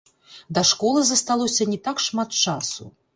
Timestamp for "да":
0.57-0.61